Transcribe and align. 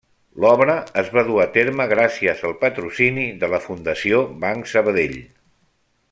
L'obra 0.43 0.75
es 1.01 1.11
va 1.17 1.23
dur 1.27 1.35
a 1.43 1.45
terme 1.57 1.85
gràcies 1.91 2.41
al 2.49 2.57
patrocini 2.65 3.27
de 3.43 3.51
la 3.55 3.59
Fundació 3.69 4.23
Banc 4.47 4.71
Sabadell. 4.77 5.19